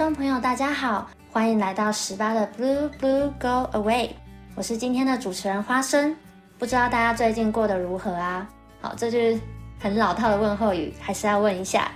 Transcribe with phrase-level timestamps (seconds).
[0.00, 4.08] Hello，各位听众朋友，大家好，欢迎来到十八的 Blue Blue Go Away。
[4.54, 6.16] 我是今天的主持人花生。
[6.58, 8.48] 不知道大家最近过得如何啊？
[8.80, 9.38] 好，这就是
[9.78, 11.92] 很老套的问候语，还是要问一下。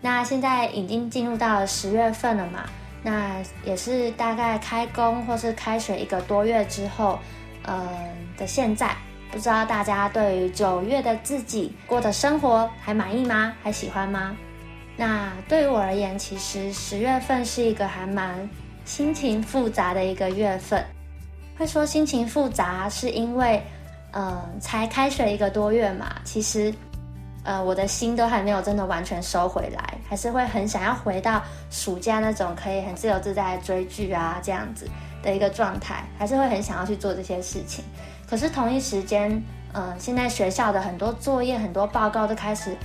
[0.00, 2.62] 那现在已经进入到十月份了嘛？
[3.02, 7.18] 那也是大概开工或是开学一个多月之后，
[7.64, 7.88] 呃
[8.36, 8.96] 的现在，
[9.32, 13.52] 不知道大家对于九月的自己过的生活还满意吗？
[13.64, 14.36] 还喜欢吗？
[15.00, 18.36] 那对于我而言，其实十月份是一个还蛮
[18.84, 20.84] 心情复杂的一个月份。
[21.56, 23.62] 会说心情复杂，是因为，
[24.10, 26.74] 嗯，才开学一个多月嘛，其实，
[27.44, 31.40] 呃，我的心都还没有真的完全收回来，还是会很想要回到
[31.70, 34.88] 暑假那种可以很自由自在追剧啊这样子
[35.22, 37.84] 的一个状态，还是会很想要去做这些事情。
[38.28, 39.30] 可是同一时间，
[39.74, 42.76] 嗯，现在学校的很多作业、很多报告都开始。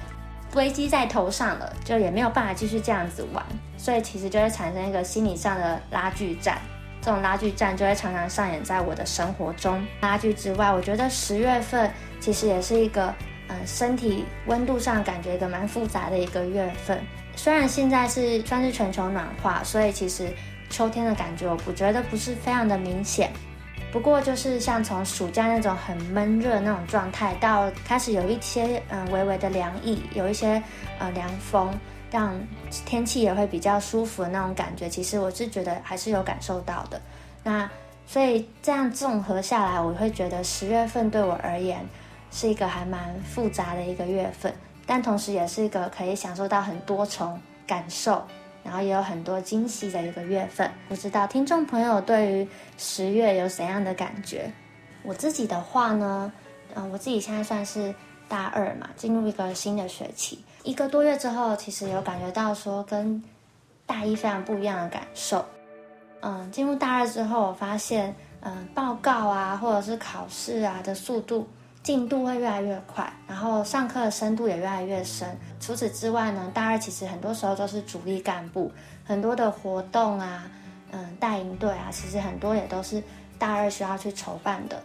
[0.55, 3.43] 危机在头上了，就也没有办法继续这样子玩，
[3.77, 6.59] 所以其实就会产生一个心理上的拉锯战。
[7.01, 9.85] 这种拉锯战就会常常上演在我的生活中。
[10.01, 13.13] 拉锯之外，我觉得十月份其实也是一个，
[13.49, 17.01] 嗯，身体温度上感觉一个蛮复杂的一个月份。
[17.35, 20.31] 虽然现在是算是全球暖化，所以其实
[20.69, 23.31] 秋天的感觉我不觉得不是非常的明显。
[23.93, 30.61] 不过就是像从暑假那种很闷热那种状态，到开始有一些嗯微微的凉意，有一些
[30.97, 31.71] 呃凉风，
[32.09, 32.33] 让
[32.87, 36.99] 天气也会比较舒服的那种感觉，其实我是觉得还是有感受到的。
[37.43, 37.69] 那
[38.07, 41.85] 所以这样综合下来，我会觉得十月份对我而言
[42.31, 44.51] 是一个还蛮复杂的一个月份，
[44.87, 48.25] 但同时也是一个可以享受到很多重感受。
[48.63, 52.47] 然后也有很多惊喜的一个月份，不知道听众朋友对于
[52.77, 54.51] 十月有怎样的感觉？
[55.03, 56.31] 我自己的话呢，
[56.75, 57.93] 嗯，我自己现在算是
[58.27, 63.21] 大二嘛，进入一个新的学期，一个多月之后，其实有感觉到说跟
[63.85, 65.45] 大一非常不一样的感受。
[66.21, 71.45] 嗯，进入大二之后，我发现，嗯，报告啊，或者是考试啊的速度。
[71.83, 75.27] 进度会越来越快，然后上课的深度也越来越深。
[75.59, 78.71] 除此之外呢，大二其实很多时候都是主力干部，
[79.03, 80.49] 很多的活动啊，
[80.91, 83.03] 嗯，带营队啊，其实很多也都是
[83.37, 84.81] 大二需要去筹办的。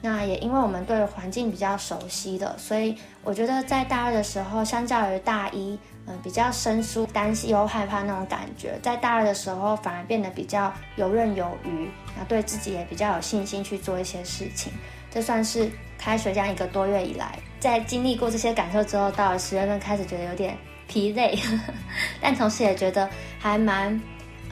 [0.00, 14.72] 那也因为我们对环境比较熟悉的，所以我觉得在大二的时候，相较于大一，嗯，比较生疏、担心又害怕那种感觉，在大二的时候反而变得比较游刃有余，那对自己也比较有信心去做一些事情。
[15.10, 15.70] 这算是
[16.06, 20.56] 开学这样一个多月以来，在经历过这些感受之后，到了十月份开始觉得有点
[20.86, 21.36] 疲累，
[22.22, 24.00] 但同时也觉得还蛮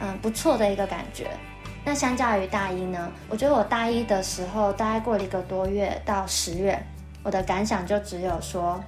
[0.00, 1.30] 嗯不错的一个感觉。
[1.84, 6.76] 那相较于大一呢，我觉得我大一的时候大概过了一个多月到十月，
[7.22, 8.82] 我的感想就只有说，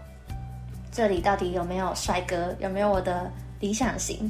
[0.91, 4.28] 这里到底有没有帅哥，有没有我的理想型？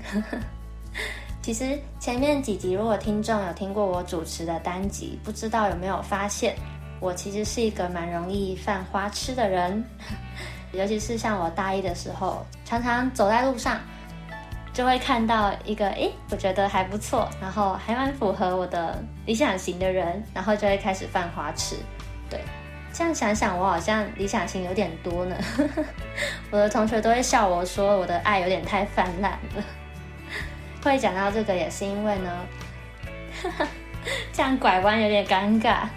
[1.40, 6.54] 其实前面几集如果听众有听过我主持的单集，不知道有没有发现。
[7.00, 9.84] 我其实是一个蛮容易犯花痴的人，
[10.72, 13.78] 尤其是像我大一的时候，常常走在路上，
[14.72, 21.76] 就会看到一个诶，我觉得还不错，然后还蛮符合我的理想型的人，然后就会开始犯花痴。
[22.28, 22.40] 对，
[22.92, 25.36] 这样想想，我好像理想型有点多呢。
[26.50, 29.64] 我的同学都会笑我说，我的爱有点太泛滥了。
[30.82, 32.30] 会讲到这个，也是因为呢，
[34.32, 35.88] 这样拐弯有点尴尬。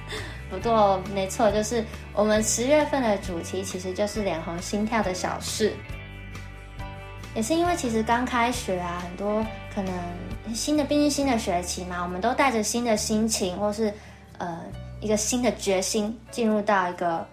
[0.50, 5.74] 不过没错，就是我们十月份的主题其实就是脸红心跳的小事，
[7.36, 9.94] 也是因为其实刚开学啊，很多可能
[10.54, 13.94] 新的，毕竟新的学期嘛，我们都带着新的心情，或是
[14.40, 14.60] 呃
[15.00, 17.24] 一个新的决心进入到一个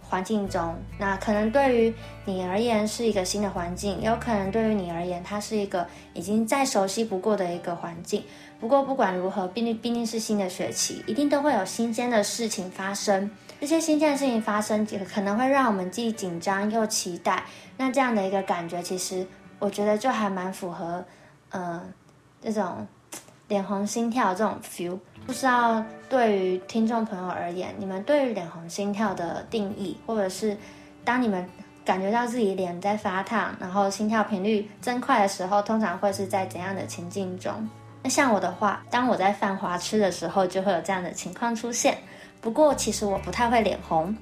[0.00, 0.74] 环境中。
[0.96, 1.94] 那可能对于
[2.24, 5.84] 你而言是一个新的环境，有可能对于你而言，它是一个
[6.14, 8.22] 已经再熟悉不过的一个环境。
[8.60, 13.30] 不过不管如何，毕竟毕竟是新的学期，一定都会有新鲜的事情发生。
[13.58, 17.44] 这些新鲜的事情发生，可能会让我们既紧张又期待。
[17.78, 19.26] 那这样的一个感觉，其实
[19.58, 21.02] 我觉得就还蛮符合，
[21.50, 21.82] 呃，
[22.42, 22.86] 这种
[23.48, 24.98] 脸红心跳这种 feel。
[25.26, 30.56] 不知道对于听众朋友而言，你们对于脸红心跳的定义，或者是
[31.04, 31.46] 当你们
[31.84, 37.68] 感觉到自己脸在发烫，然后心跳频率增快的时候，通常会是在怎样的情境中？
[38.02, 41.98] 那像我的话，当我在犯花痴的时候，就会有这样的情况出现。
[42.40, 44.16] 不过其实我不太会脸红，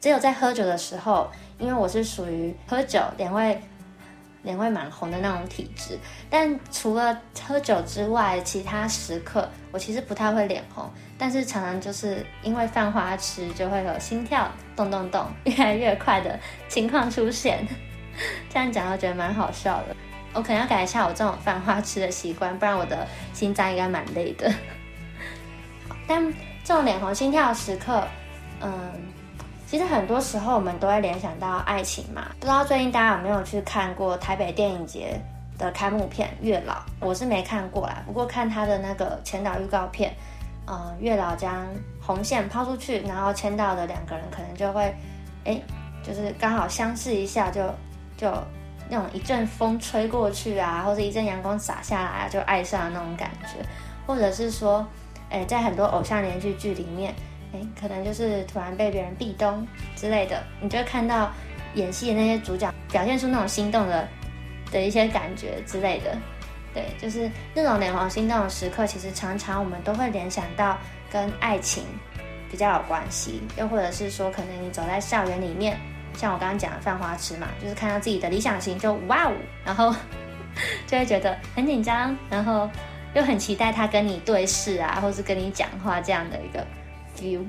[0.00, 3.60] 只有在喝酒的时候，因为我是属于喝酒脸会
[4.42, 5.98] 脸会蛮红的那种体质。
[6.30, 17.66] 但除了喝酒之外，其他时刻我其实不太会脸红，但是常常就是因为犯花痴，就会有心跳咚咚咚越来越快的情况出现。
[18.48, 19.94] 这样讲，我觉得蛮好笑的。
[20.38, 23.04] 我可能要改一下我这种犯花痴的习惯，不然我的
[23.34, 24.48] 心脏应该蛮累的。
[26.06, 26.24] 但
[26.62, 28.06] 这种脸红心跳的时刻，
[28.60, 28.72] 嗯，
[29.66, 32.28] 其实很多时候我们都会联想到爱情嘛。
[32.38, 35.20] 不知道最近大家有没有去看过台北电影节
[35.58, 36.74] 的开幕片《月老》？
[37.00, 40.14] 我是没看过啦，不过看他的那个前导预告片，
[40.68, 41.66] 嗯，月老将
[42.00, 44.94] 红线抛出去，然后签到的两个人可能就会，
[45.44, 45.60] 哎，
[46.00, 47.60] 就是刚好相视一下，就
[48.16, 48.32] 就
[48.88, 53.64] 那种一阵风吹过去啊，或者一阵阳光洒下来啊，就爱上了那种感觉，
[54.06, 54.86] 或者是说。
[55.30, 57.14] 哎，在很多偶像连续剧里面，
[57.52, 61.30] 哎，可能就是突然被别人壁咚之类的，你就会看到
[61.74, 64.08] 演戏的那些主角表现出那种心动的
[64.72, 66.16] 的一些感觉之类的。
[66.72, 70.78] 对，就是那种脸红心动的时刻，其实常常我们都会联想到
[71.10, 71.84] 跟爱情
[72.50, 75.78] 比较有关系，又或者是说，可能你走在校园里面，
[76.18, 79.32] 像我刚刚讲的犯花痴嘛，就是看到自己的理想型就哇哦，
[79.64, 79.94] 然后
[80.86, 82.68] 就会觉得很紧张，然后。
[83.14, 86.64] 又很期待他跟你对视啊，或是跟你讲话这样的一个
[87.16, 87.42] view。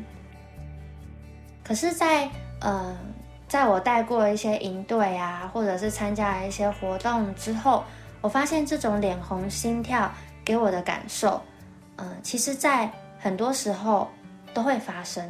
[1.62, 2.30] 可是，在
[2.62, 2.98] 呃，
[3.46, 7.84] 在我带过一些营队啊，或者是参加了一些活动之后，
[8.22, 10.10] 我发现这种脸红心跳
[10.46, 11.40] 给我的感受，
[11.98, 12.90] 嗯，其实在
[13.20, 14.10] 很多时候
[14.54, 15.30] 都会发生。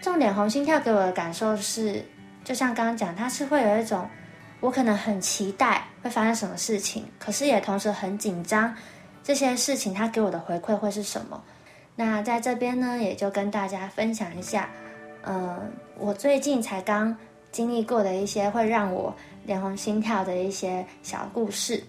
[0.00, 2.02] 这种脸红心跳给我的感受是，
[2.46, 4.08] 就像刚刚讲，他是会有一种
[4.60, 8.72] 我可能很期待会发生什么事情，可是也同时很紧张。
[9.24, 11.42] 这些事情他给我的回馈会是什么？
[11.96, 14.70] 那在这边呢，也就跟大家分享一下，
[15.22, 15.60] 呃，
[15.98, 17.16] 我最近才刚
[17.50, 19.12] 经历过的一些会让我
[19.44, 21.82] 脸红心跳的一些小故事。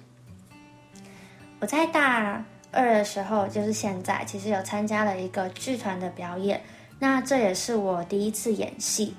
[1.60, 6.60] 我在大二的时候，就是现在，其实有参加了一个剧团的表演，
[6.98, 9.16] 那这也是我第一次演戏，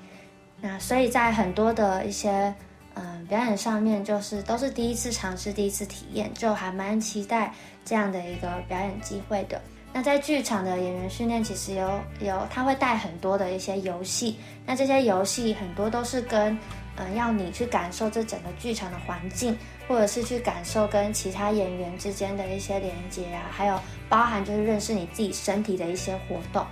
[0.61, 2.53] 那所以在很多的一些。
[2.95, 7.53] 嗯，表演上面就是都是第一次尝试，第一次体验，就还蛮期待
[7.85, 9.61] 这样的一个表演机会的。
[9.93, 16.57] 那在剧场的演员训练，其实有有他会带很多的一些游戏，那这些游戏很多都是跟
[16.97, 19.57] 嗯要你去感受这整个剧场的环境，
[19.87, 23.79] 或者是去感受跟其他演员之间的一些连接啊，还有
[24.09, 26.65] 包含就是认识你自己身体的一些活动。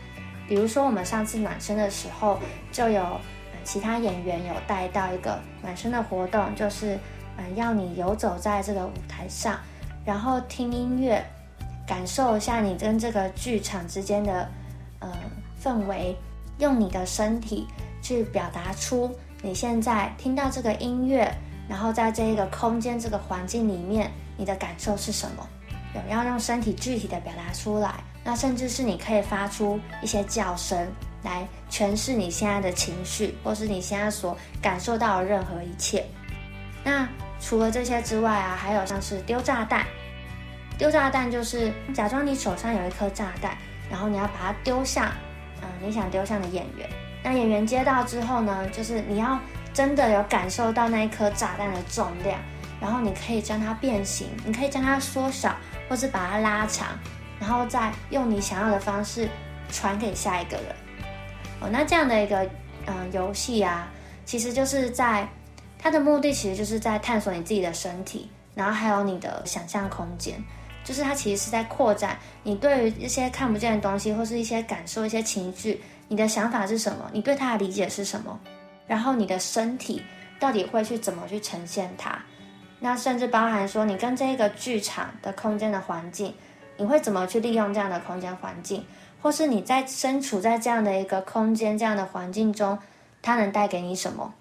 [0.46, 2.38] 比如说我们上次暖身的时候
[2.70, 3.18] 就有。
[3.68, 6.98] 其他演员有带到一个暖身的活动，就是
[7.36, 9.60] 嗯，要你游走在这个舞台上，
[10.06, 11.22] 然后听音乐，
[11.86, 14.50] 感受一下你跟这个剧场之间的
[15.00, 15.10] 呃
[15.62, 16.16] 氛围，
[16.60, 17.68] 用你的身体
[18.02, 21.30] 去表达出你现在听到这个音乐，
[21.68, 25.46] 然后在这一个空间、这个环境里面，你的感受是什么？
[25.94, 30.88] 有要用身体具体的表达出来，那甚至是你可以发出一些叫声。
[31.24, 36.06] 来诠释你现在的情绪，或是你现在所感受到的任何一切。
[36.84, 37.08] 那
[37.40, 39.86] 除了这些之外啊，还有像是丢炸弹。
[40.78, 43.58] 丢炸弹就是假装你手上有一颗炸弹，
[43.90, 45.12] 然后你要把它丢向，
[45.62, 46.88] 嗯，你想丢向的演员。
[47.24, 49.40] 那演员接到之后呢，就是你要
[49.74, 52.40] 真的有感受到那一颗炸弹的重量，
[52.80, 55.56] 然后你可以将它变形，你可以将它缩小，
[55.90, 56.88] 或是把它拉长，
[57.40, 59.28] 然后再用你想要的方式
[59.72, 60.76] 传给下一个人。
[61.60, 62.48] 哦，那这样的一个
[62.86, 63.92] 嗯游戏啊，
[64.26, 65.28] 其实就是在
[65.80, 70.44] 它的目的，其实就是在探索你自己的身体，然后还有你的想象空间，
[70.84, 77.10] 就是它其实是在扩展你对于一些看不见的东西，或是一些感受、一些情绪，你的想法是什么？
[77.12, 78.40] 你对它的理解是什么？
[78.86, 80.02] 然后你的身体
[80.40, 82.18] 到底会去怎么去呈现它？
[82.80, 86.34] 那甚至包含说，你跟这个剧场的空间的环境，
[86.78, 88.86] 你会怎么去利用这样的空间环境？
[89.28, 92.80] 或是你在身处在这样的一个空间、这样的环境中，
[93.22, 94.34] 它能带给你什么？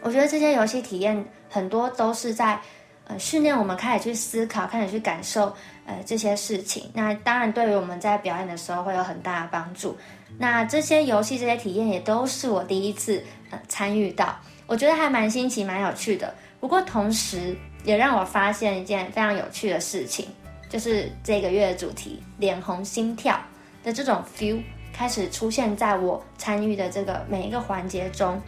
[0.00, 2.58] 我觉得这些游戏体验很多都是在
[3.06, 6.90] 呃训练我们开始去思考、开始去感受呃这些事情。
[6.94, 9.94] 那当然，对于我们在表演的时候会有很大的帮助。
[10.38, 14.34] 那这些游戏、这些体验也都是我第一次呃参与到，
[14.66, 16.32] 我觉得还蛮新奇、蛮有趣的。
[16.60, 20.28] 不过同时也让我发现一件非常有趣的事情，
[20.70, 23.38] 就是这个月的主题——脸红心跳。
[23.82, 28.40] 的这种 feel 开始出现在我参与的这个每一个环节中，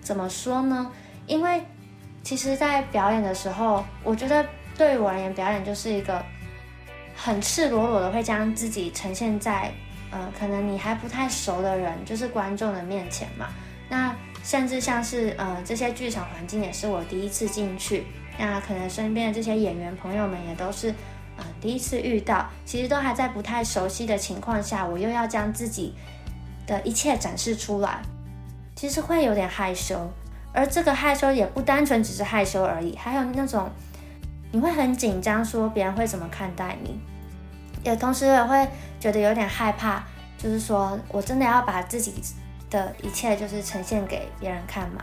[0.00, 0.90] 怎么说呢？
[1.26, 1.62] 因为
[2.22, 4.44] 其实，在表演的时候，我觉得
[4.76, 6.22] 对我而言，表演就是一个
[7.14, 9.72] 很赤裸裸的，会将自己呈现在
[10.10, 13.48] 呃，可能你还不太熟的人，就是观众的面前嘛。
[13.88, 14.14] 那
[14.44, 18.04] 甚至像是呃，这些剧场环境也是我第一次进去，
[18.38, 20.94] 那可能身边的这些演员朋友们也都是。
[21.66, 25.92] 第一次遇到，其实都还在不太熟悉的情况下，我又要将自己
[26.64, 28.00] 的一切展示出来，
[28.76, 30.08] 其实会有点害羞。
[30.52, 33.68] 而这个害羞也不单纯只是害羞而已，还有那种
[34.52, 37.00] 你会很紧张，说别人会怎么看待你，
[37.82, 38.68] 也同时也会
[39.00, 40.04] 觉得有点害怕，
[40.38, 42.14] 就是说我真的要把自己
[42.70, 45.02] 的一切就是呈现给别人看吗？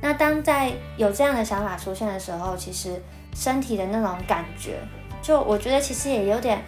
[0.00, 3.00] 那当在有这样的想法出现的时候，其实
[3.32, 4.80] 身体的那种感觉，
[5.22, 6.62] 就我觉得其实也有点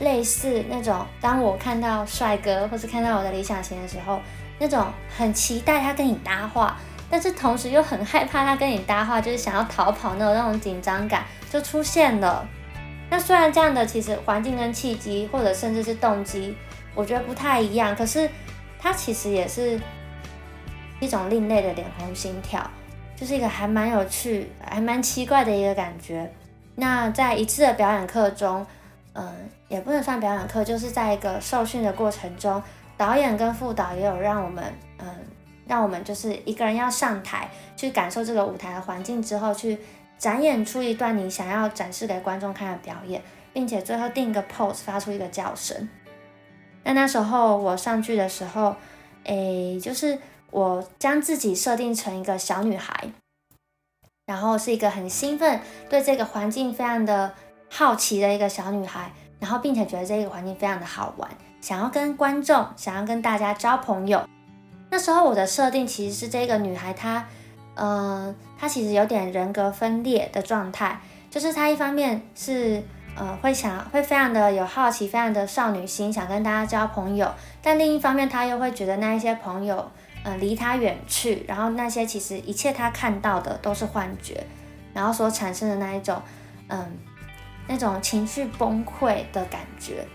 [0.00, 4.20] 类似那种，当我看到帅哥或是看到我的理想型的时候，
[4.58, 4.86] 那种
[5.16, 6.76] 很期待他跟你搭话，
[7.10, 12.46] 但是同时又很害怕他跟你搭话，就是想要逃跑那种那种紧张感就出现了。
[13.10, 16.56] 那虽然这样的其实环境跟契机或者甚至是动机，
[16.94, 18.28] 我觉得不太一样，可是
[18.78, 19.80] 它其实也是。
[21.00, 22.64] 一种另类的脸红心跳，
[23.16, 26.32] 就是一个还蛮有趣、还蛮奇怪的一个感觉。
[26.74, 28.66] 那在一次的表演课中，
[29.12, 29.30] 嗯，
[29.68, 32.62] 也不能算表演课，就是在一个受训的过程中，
[32.96, 34.64] 导演跟副导也有让我们，
[34.98, 35.06] 嗯，
[35.66, 39.78] 让我们就是一个人要上台去感受这个舞台的环境之后，去
[40.16, 45.88] 展演出一段你想要展示给观众看的表演，并且最后定一个 pose，发出一个叫声。
[46.84, 48.74] 那那时候我上去的时候，
[49.24, 50.18] 诶，就是。
[50.52, 53.10] 我将自己设定成一个小女孩，
[54.26, 55.60] 然后是一个很兴奋、
[55.90, 57.32] 对这个环境非常的
[57.68, 59.10] 好奇的一个小女孩，
[59.40, 61.28] 然后并且觉得这个环境非常的好玩，
[61.60, 64.22] 想要跟观众、想要跟大家交朋友。
[64.90, 67.26] 那时候我的设定其实是这个女孩，她，
[67.74, 72.80] 嗯，她其实有点人格分裂的状态，就是她一方面是，
[73.16, 77.28] 呃，会想会非常的有好奇，非常的少女心，想跟大家交朋友，
[77.60, 79.90] 但另一方面她又会觉得那一些朋友。
[80.24, 84.44] 呃，离他远去，然后那些其实一切他看到的都是幻觉，
[84.94, 86.22] 然后所产生的那一种，
[86.68, 86.96] 嗯，
[87.66, 90.06] 那种情绪崩溃的感觉。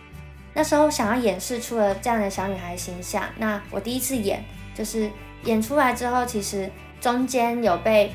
[0.53, 3.23] 那时候想要演示出了这样的小女孩形象。
[3.37, 4.41] 那我第一次演，
[4.73, 5.11] 就是
[5.43, 6.71] 演出来之后，其实
[7.01, 8.13] 中间有被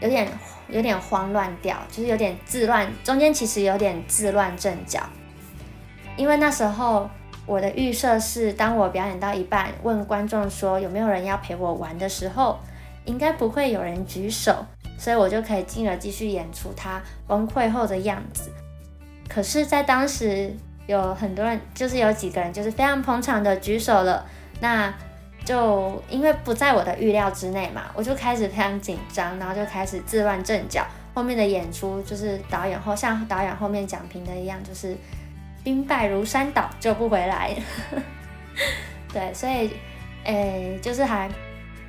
[0.00, 0.28] 有点
[0.68, 5.00] 有点慌乱掉，就是有点自乱，中间其实有点自乱阵脚，
[6.16, 7.08] 因为那时候。
[7.48, 12.58] 我的预设是，当我表演到一半，问观众说有没有人要陪我玩的时候，
[13.06, 14.66] 应该不会有人举手，
[14.98, 18.50] 所以我就可以进而继续演出他崩溃后的样子。
[19.26, 20.54] 可是，在当时
[20.86, 24.26] 有很多人，就是有几个人就是非常捧场的举手了，
[24.60, 24.92] 那
[25.42, 30.86] 就因为不在我的预料之内嘛，我就开始非常紧张，然后就开始自乱阵脚。
[31.14, 34.94] 后面的演出就是导演后像导演后面讲评的一样，就是。
[35.62, 37.54] 兵败如山倒，救不回来。
[39.12, 39.70] 对，所以，
[40.24, 41.28] 诶，就是还，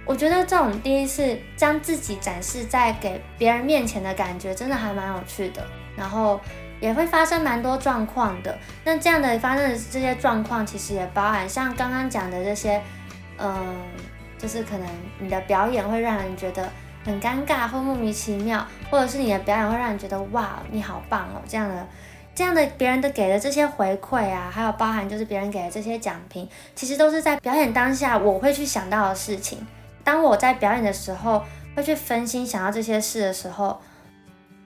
[0.06, 5.66] 我觉得这种第一次将自己展示在给别人面前的感觉，真的还蛮有趣的。
[5.98, 6.40] 然后
[6.80, 8.58] 也会发生蛮多状况的。
[8.86, 12.82] 那这样的发生的这些状况，其实也包含像刚刚讲的这些，
[13.38, 13.76] 嗯，
[14.38, 14.88] 就是可能
[15.20, 16.70] 你的表演会让人觉得
[17.04, 21.86] 很尴尬或莫名其妙，或者是你的表演会让人觉得哇，你好棒哦，这样的。
[22.36, 29.66] 这样的别人的给的这些回馈啊，还有包含就是别人给的这些奖评，其实都是在表演当下我会去想到的事情。
[30.04, 31.44] 当我在表演的时候，
[31.76, 33.80] 会去分心想到这些事的时候，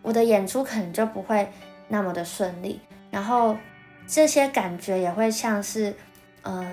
[0.01, 1.51] 我的演出可能就不会
[1.88, 2.79] 那么的顺利。
[3.10, 3.58] 然后
[4.05, 5.96] 这些感觉也会像是，
[6.43, 6.65] 嗯，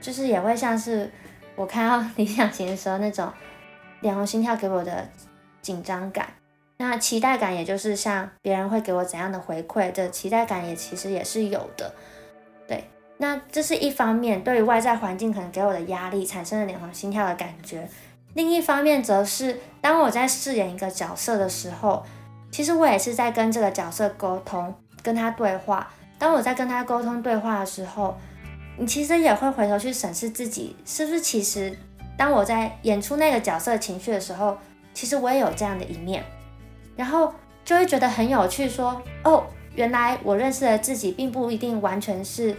[0.00, 1.10] 就是也会像是
[1.54, 3.30] 我看到理想型的时候那种
[4.00, 5.06] 脸红心跳给我的
[5.60, 6.26] 紧张感。
[6.80, 11.92] 那期待感，也就是像别人会给我怎样的回馈，这期待感也其实也是有的。
[12.68, 12.84] 对，
[13.16, 17.88] 那这是一方面，对于外在环境可能给我的压力产生了脸红心跳的感觉。
[18.34, 22.04] 另一方面，则是当我在饰演一个角色的时候，
[22.52, 25.90] 其实我也是在跟这个角色沟通，跟他对话。
[26.16, 28.16] 当我在跟他沟通对话的时候，
[28.76, 31.76] 你其实也会回头去审视自己，是不是其实
[32.16, 34.56] 当我在演出那个角色情绪的时候，
[34.94, 36.24] 其实我也有这样的一面。
[36.98, 37.32] 然后
[37.64, 42.56] 就会觉得很有趣，说哦，原来我认识的自己并不一定完全是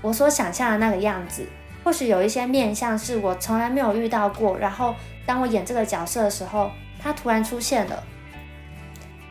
[0.00, 1.44] 我所想象的那个样子，
[1.82, 4.56] 或许有一些面相是我从来没有遇到过。
[4.56, 4.94] 然后
[5.26, 6.70] 当我演这个角色的时候，
[7.02, 8.00] 他突然出现了。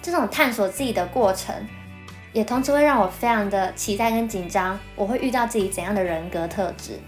[0.02, 1.56] 这种探索自己的过程，
[2.34, 7.00] 也同时会让我非常的期待跟紧张，我会遇到自己怎样的人格特质。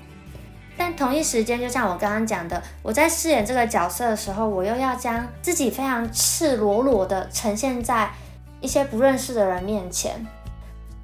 [0.84, 8.10] 但同一时间，就像我刚刚讲的，我在饰演这个角色的时候，我又要将自己非常赤裸裸的呈现在
[8.62, 10.26] 一些不认识的人面前。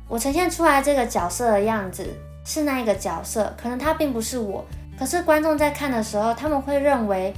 [0.08, 2.12] 我呈现出来这个角色的样子
[2.44, 4.66] 是那一个角色，可能他并不是我，
[4.98, 7.32] 可是观众在看的时候，他们会认为，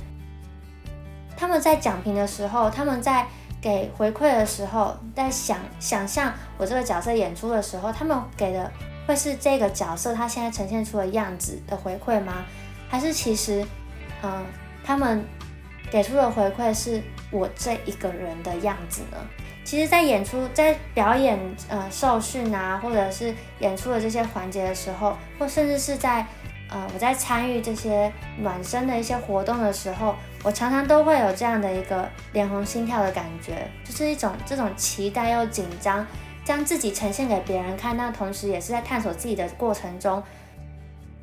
[1.36, 3.27] 他们在讲评的时候，他们在
[3.60, 8.72] 给回馈的时候，在想想象我这个角色演出的时候，他们给的。
[9.10, 12.46] 会是这个角色他现在呈现出的样子的回馈吗？
[12.88, 13.66] 还是其实，
[14.22, 14.46] 嗯，
[14.84, 15.25] 他们
[15.89, 17.01] 给出的回馈是
[17.32, 19.18] 我这一个人的样子呢？
[19.66, 21.39] 其实，在演出、在表演、
[21.70, 26.24] 呃受训啊，或者是演出的这些环节的时候，或甚至是在
[26.70, 30.13] 呃我在参与这些暖身的一些活动的时候，
[30.44, 36.06] 我常常都会有这样的一个脸红心跳的感觉，就是一种这种期待又紧张，
[36.50, 40.24] 将自己呈现给别人看，那同时也是在探索自己的过程中，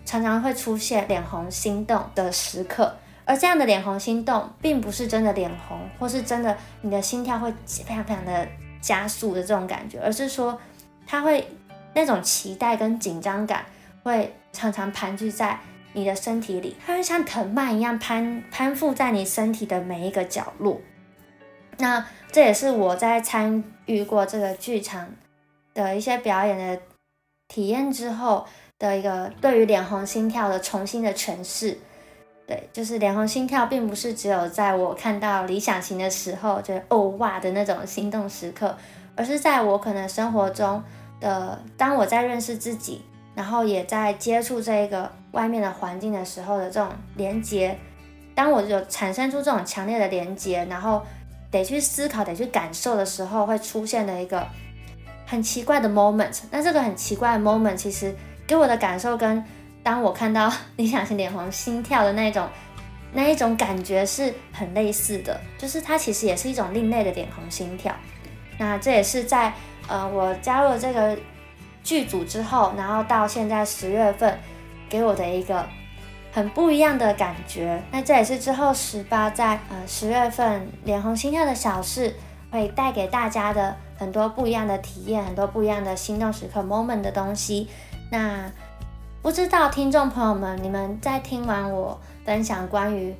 [0.04, 2.96] 常常会出现脸红心动的时刻。
[3.24, 8.46] 而这样的脸红心动，并不是真的脸红，或是真的你的心跳会非常非常的
[8.80, 10.56] 加速的这种感觉，而是说
[11.08, 11.44] 它会
[11.92, 13.66] 那种期待跟紧张感
[14.04, 15.58] 会常常盘踞在
[15.92, 20.80] 你的身体里，它会像藤蔓一样攀攀附在你身体的每一个角落。
[21.78, 25.08] 那这也是我在参遇过这个剧场
[25.74, 26.82] 的一些表演的
[27.48, 28.44] 体验之后
[28.78, 31.78] 的一个对于脸红心跳的重新的诠释。
[32.46, 38.76] 对，就是脸红心跳，并不是只有在我看到理想型的时候，觉得哦哇的那种心动时刻，
[39.16, 40.80] 而是在我可能生活中
[41.18, 43.02] 的，当我在认识自己，
[43.34, 47.76] 然后也在接触这个外面的环境的时候的这种连接，
[48.32, 51.02] 当我有产生出这种强烈的连接，然后
[51.58, 54.46] 得去思考、得去感受的时候，会出现的一个
[55.26, 56.40] 很奇怪的 moment。
[56.50, 58.14] 那这个很奇怪的 moment，其实
[58.46, 59.44] 给我的感受跟。
[59.82, 62.48] 当我看到理想型脸红心跳的那种
[63.12, 67.94] 那一种感觉是很类似的，就是它其实也是一种另类的脸红心跳。
[68.58, 69.52] 那这也是在
[69.86, 71.16] 呃我加入了这个
[71.84, 74.36] 剧组之后，然后到现在十月份
[74.88, 75.64] 给我的一个
[76.36, 77.82] 很不一样的感觉。
[77.90, 82.14] 那这也是之后十八在呃十月份脸红心跳的小事
[82.50, 87.68] 会带给大家的很多不一样的体验，很多不一样的心动时刻 moment 的东西。
[88.12, 88.52] 那。
[89.22, 93.12] 不知道听众朋友们，你们在听完我分享关于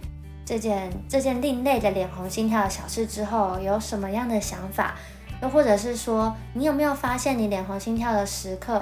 [0.45, 4.95] 这件这件另类的脸红心跳的小事之后，有什么样的想法？
[5.43, 8.81] 又或者是说，你有没有发现你脸红心跳的时刻，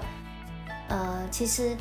[0.89, 1.75] 呃，其实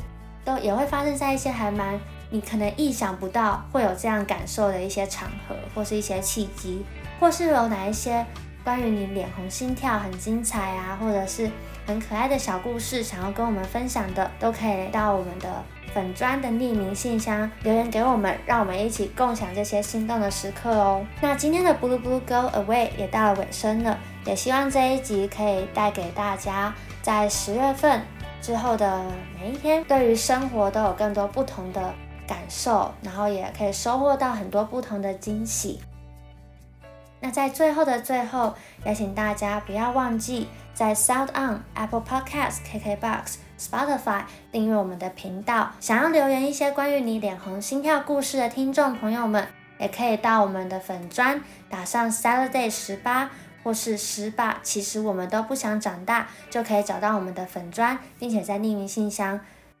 [0.46, 6.84] 都也会发生在一些还蛮你可能意想不到会有这样感受的一些场合，或是一些契机，
[7.18, 8.24] 或是有哪一些
[8.62, 11.50] 关于你脸红心跳很精彩啊，或者是。
[11.86, 21.04] 很可爱的小故事，想要跟我们分享的，都可以到我们的粉砖的匿名信箱留言给我们，让我们一起共享这些心动的时刻哦。
[21.20, 28.00] 那今天的 Blue Blue Go Away 也到了尾声了，也希望这一集可以带给大家，在十月份
[28.40, 29.04] 之后的
[29.38, 31.92] 每一天，对于生活都有更多不同的
[32.26, 35.80] 感受，然后也可以收获到很多不同的惊喜。
[37.20, 40.48] 那在最后的最后，邀请大家不要忘记。
[40.74, 45.70] 在 Sound On、Apple Podcast、KKBox、Spotify 订阅我们的频道。
[45.78, 49.46] 想要留言一些关于你脸红心跳故事的听众朋友们，
[49.78, 53.30] 也可以到我们的粉砖打上 Saturday 十八
[53.62, 59.38] 或是十八，其实我们都不想长大，就可以找到我们的粉砖，并且在匿名信箱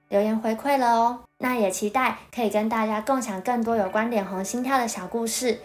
[0.08, 1.24] 留言回馈了哦。
[1.44, 5.60] 那也期待可以跟大家共享更多有关脸红心跳的小故事。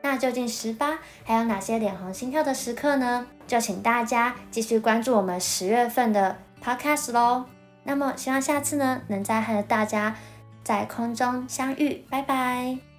[0.00, 3.26] 那究竟十八还有哪些脸红心跳的时刻呢？
[3.44, 7.46] 就请大家继续关注我们十月份的 podcast 喽。
[7.82, 10.14] 那么希望下次呢，能再和大家
[10.62, 12.04] 在空中相遇。
[12.08, 12.93] 拜拜。